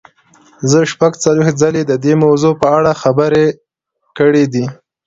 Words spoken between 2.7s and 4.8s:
اړه خبرې کړې دي.